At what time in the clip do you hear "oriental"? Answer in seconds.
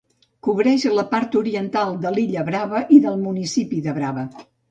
1.41-1.93